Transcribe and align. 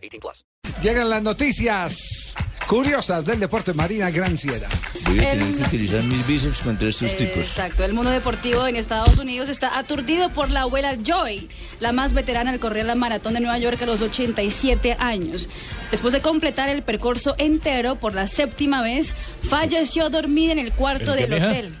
18 0.00 0.20
plus. 0.20 0.44
Llegan 0.82 1.08
las 1.10 1.22
noticias 1.22 2.34
curiosas 2.66 3.24
del 3.26 3.40
deporte 3.40 3.74
Marina 3.74 4.10
Granciera. 4.10 4.68
Voy 5.06 5.18
a 5.20 5.32
El- 5.32 5.38
tener 5.40 5.56
que 5.56 5.62
utilizar 5.64 6.02
mis 6.04 6.26
bíceps 6.26 6.60
contra 6.60 6.88
estos 6.88 7.16
tipos. 7.16 7.38
Exacto, 7.38 7.84
el 7.84 7.92
mundo 7.92 8.10
deportivo 8.10 8.66
en 8.66 8.76
Estados 8.76 9.18
Unidos 9.18 9.48
está 9.48 9.76
aturdido 9.78 10.30
por 10.30 10.50
la 10.50 10.62
abuela 10.62 10.96
Joy, 11.02 11.48
la 11.80 11.92
más 11.92 12.12
veterana 12.14 12.50
al 12.52 12.60
correr 12.60 12.86
la 12.86 12.94
maratón 12.94 13.34
de 13.34 13.40
Nueva 13.40 13.58
York 13.58 13.82
a 13.82 13.86
los 13.86 14.00
87 14.00 14.96
años. 14.98 15.48
Después 15.90 16.12
de 16.12 16.20
completar 16.20 16.68
el 16.68 16.82
percurso 16.82 17.34
entero 17.38 17.96
por 17.96 18.14
la 18.14 18.26
séptima 18.26 18.82
vez, 18.82 19.12
falleció 19.48 20.08
dormida 20.10 20.52
en 20.52 20.60
el 20.60 20.72
cuarto 20.72 21.12
¿El 21.14 21.20
del 21.28 21.30
mija? 21.30 21.48
hotel. 21.48 21.74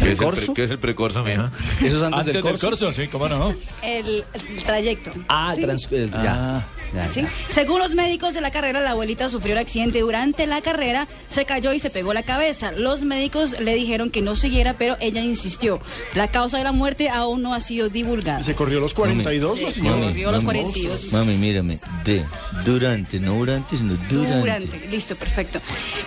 ¿Qué 0.00 0.12
es, 0.12 0.20
el 0.20 0.28
pre- 0.28 0.54
qué 0.54 0.64
es 0.64 0.70
el 0.70 0.78
precorso, 0.78 1.24
mija? 1.24 1.50
Eso 1.80 1.96
es 1.96 2.02
antes, 2.02 2.18
Antes 2.20 2.34
del 2.34 2.42
corso. 2.58 2.92
sí, 2.92 3.08
cómo 3.08 3.28
no. 3.28 3.54
El, 3.82 4.24
el 4.34 4.62
trayecto. 4.64 5.12
Ah, 5.28 5.52
Sí. 5.54 5.62
trans- 5.62 5.88
eh, 5.90 6.08
ya. 6.12 6.22
ya, 6.22 6.68
¿Sí? 7.12 7.22
ya. 7.22 7.28
Según 7.50 7.80
los 7.80 7.94
médicos 7.94 8.34
de 8.34 8.40
la 8.40 8.50
carrera, 8.50 8.80
la 8.80 8.90
abuelita 8.90 9.28
sufrió 9.28 9.54
un 9.54 9.60
accidente 9.60 10.00
durante 10.00 10.46
la 10.46 10.60
carrera, 10.60 11.08
se 11.28 11.44
cayó 11.44 11.72
y 11.72 11.78
se 11.78 11.90
pegó 11.90 12.12
la 12.12 12.22
cabeza. 12.22 12.72
Los 12.72 13.02
médicos 13.02 13.60
le 13.60 13.74
dijeron 13.74 14.10
que 14.10 14.22
no 14.22 14.36
siguiera, 14.36 14.74
pero 14.74 14.96
ella 15.00 15.22
insistió. 15.22 15.80
La 16.14 16.28
causa 16.28 16.58
de 16.58 16.64
la 16.64 16.72
muerte 16.72 17.08
aún 17.08 17.42
no 17.42 17.54
ha 17.54 17.60
sido 17.60 17.88
divulgada. 17.88 18.42
Se 18.42 18.54
corrió 18.54 18.80
los 18.80 18.94
42, 18.94 19.60
la 19.60 19.70
señora. 19.70 20.06
corrió 20.06 20.32
los 20.32 20.44
42. 20.44 21.12
Mami, 21.12 21.34
mírame. 21.34 21.78
De, 22.04 22.22
durante, 22.64 23.20
no 23.20 23.34
durante, 23.34 23.76
sino 23.76 23.94
durante. 24.08 24.38
Durante, 24.38 24.88
listo, 24.88 25.16
perfecto. 25.16 25.60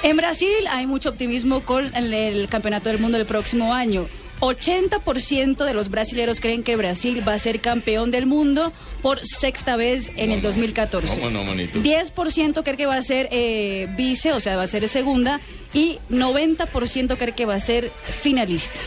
En 0.03 0.17
Brasil 0.17 0.49
hay 0.69 0.85
mucho 0.87 1.09
optimismo 1.09 1.61
con 1.61 1.93
el, 1.95 2.13
el 2.13 2.47
Campeonato 2.49 2.89
del 2.89 2.99
Mundo 2.99 3.17
del 3.17 3.27
próximo 3.27 3.73
año. 3.73 4.07
80% 4.41 5.65
de 5.65 5.73
los 5.73 5.89
brasileros 5.89 6.39
creen 6.39 6.63
que 6.63 6.75
Brasil 6.75 7.23
va 7.25 7.35
a 7.35 7.39
ser 7.39 7.59
campeón 7.61 8.11
del 8.11 8.25
mundo 8.25 8.73
por 9.01 9.25
sexta 9.25 9.75
vez 9.75 10.11
en 10.17 10.31
el 10.31 10.41
2014. 10.41 11.15
¿Cómo 11.15 11.29
no, 11.29 11.43
manito? 11.43 11.79
10% 11.79 12.63
cree 12.63 12.75
que 12.75 12.85
va 12.87 12.95
a 12.97 13.03
ser 13.03 13.29
eh, 13.31 13.87
vice, 13.95 14.33
o 14.33 14.39
sea, 14.39 14.57
va 14.57 14.63
a 14.63 14.67
ser 14.67 14.89
segunda, 14.89 15.39
y 15.73 15.99
90% 16.09 17.17
cree 17.17 17.33
que 17.33 17.45
va 17.45 17.55
a 17.55 17.59
ser 17.59 17.91
finalista. 18.21 18.79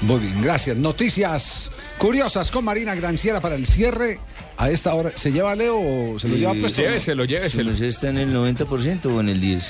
Muy 0.00 0.20
bien, 0.20 0.42
gracias. 0.42 0.76
Noticias 0.76 1.70
curiosas 1.98 2.50
con 2.50 2.64
Marina 2.64 2.94
Granciera 2.94 3.40
para 3.40 3.54
el 3.54 3.66
cierre. 3.66 4.18
A 4.56 4.70
esta 4.70 4.94
hora, 4.94 5.10
¿se 5.16 5.32
lleva 5.32 5.54
Leo 5.56 5.80
o 5.80 6.18
se 6.18 6.28
lo 6.28 6.36
lleva 6.36 6.54
puesto? 6.54 6.80
Lléveselo, 6.80 7.24
¿Se 7.24 7.28
lléveselo. 7.28 7.72
está 7.72 8.08
en 8.08 8.18
el 8.18 8.32
90% 8.32 9.06
o 9.06 9.20
en 9.20 9.28
el 9.28 9.40
10%? 9.40 9.62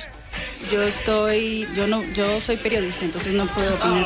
Yo 0.75 0.83
estoy, 0.83 1.69
yo 1.77 1.87
no, 1.87 2.03
yo 2.15 2.41
soy 2.41 2.57
periodista, 2.57 3.05
entonces 3.05 3.33
no 3.33 3.47
puedo 3.47 3.77
opinar. 3.77 4.05